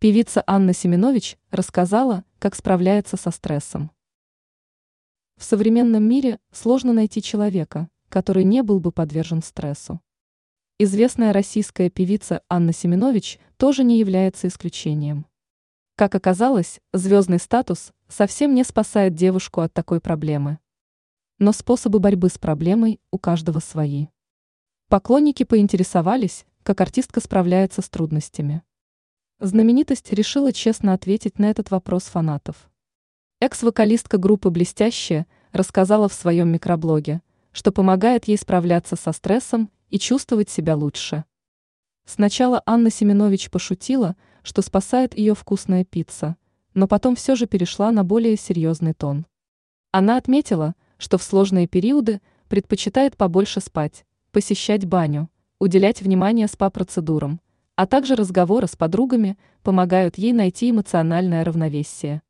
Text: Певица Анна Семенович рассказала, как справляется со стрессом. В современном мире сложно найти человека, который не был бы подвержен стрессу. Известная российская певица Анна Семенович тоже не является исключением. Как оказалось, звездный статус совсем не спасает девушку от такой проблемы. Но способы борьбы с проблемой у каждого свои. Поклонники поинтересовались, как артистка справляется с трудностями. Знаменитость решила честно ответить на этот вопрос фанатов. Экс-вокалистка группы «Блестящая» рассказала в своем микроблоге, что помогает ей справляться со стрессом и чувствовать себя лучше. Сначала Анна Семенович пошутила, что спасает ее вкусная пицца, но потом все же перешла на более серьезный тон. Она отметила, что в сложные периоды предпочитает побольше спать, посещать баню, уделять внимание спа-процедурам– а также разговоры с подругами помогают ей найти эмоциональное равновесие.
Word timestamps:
Певица 0.00 0.44
Анна 0.46 0.74
Семенович 0.74 1.36
рассказала, 1.50 2.22
как 2.38 2.54
справляется 2.54 3.16
со 3.16 3.32
стрессом. 3.32 3.90
В 5.36 5.42
современном 5.42 6.04
мире 6.04 6.38
сложно 6.52 6.92
найти 6.92 7.20
человека, 7.20 7.88
который 8.08 8.44
не 8.44 8.62
был 8.62 8.78
бы 8.78 8.92
подвержен 8.92 9.42
стрессу. 9.42 10.00
Известная 10.78 11.32
российская 11.32 11.90
певица 11.90 12.42
Анна 12.48 12.72
Семенович 12.72 13.40
тоже 13.56 13.82
не 13.82 13.98
является 13.98 14.46
исключением. 14.46 15.26
Как 15.96 16.14
оказалось, 16.14 16.78
звездный 16.92 17.40
статус 17.40 17.92
совсем 18.06 18.54
не 18.54 18.62
спасает 18.62 19.16
девушку 19.16 19.62
от 19.62 19.74
такой 19.74 20.00
проблемы. 20.00 20.60
Но 21.40 21.50
способы 21.50 21.98
борьбы 21.98 22.28
с 22.28 22.38
проблемой 22.38 23.00
у 23.10 23.18
каждого 23.18 23.58
свои. 23.58 24.06
Поклонники 24.88 25.42
поинтересовались, 25.42 26.46
как 26.62 26.80
артистка 26.80 27.20
справляется 27.20 27.82
с 27.82 27.90
трудностями. 27.90 28.62
Знаменитость 29.40 30.12
решила 30.12 30.52
честно 30.52 30.94
ответить 30.94 31.38
на 31.38 31.48
этот 31.48 31.70
вопрос 31.70 32.02
фанатов. 32.06 32.68
Экс-вокалистка 33.38 34.18
группы 34.18 34.50
«Блестящая» 34.50 35.28
рассказала 35.52 36.08
в 36.08 36.12
своем 36.12 36.48
микроблоге, 36.48 37.22
что 37.52 37.70
помогает 37.70 38.26
ей 38.26 38.36
справляться 38.36 38.96
со 38.96 39.12
стрессом 39.12 39.70
и 39.90 40.00
чувствовать 40.00 40.50
себя 40.50 40.74
лучше. 40.74 41.24
Сначала 42.04 42.64
Анна 42.66 42.90
Семенович 42.90 43.48
пошутила, 43.52 44.16
что 44.42 44.60
спасает 44.60 45.16
ее 45.16 45.36
вкусная 45.36 45.84
пицца, 45.84 46.34
но 46.74 46.88
потом 46.88 47.14
все 47.14 47.36
же 47.36 47.46
перешла 47.46 47.92
на 47.92 48.02
более 48.02 48.36
серьезный 48.36 48.92
тон. 48.92 49.24
Она 49.92 50.16
отметила, 50.16 50.74
что 50.96 51.16
в 51.16 51.22
сложные 51.22 51.68
периоды 51.68 52.20
предпочитает 52.48 53.16
побольше 53.16 53.60
спать, 53.60 54.04
посещать 54.32 54.84
баню, 54.84 55.30
уделять 55.60 56.02
внимание 56.02 56.48
спа-процедурам– 56.48 57.40
а 57.78 57.86
также 57.86 58.16
разговоры 58.16 58.66
с 58.66 58.74
подругами 58.74 59.38
помогают 59.62 60.18
ей 60.18 60.32
найти 60.32 60.72
эмоциональное 60.72 61.44
равновесие. 61.44 62.22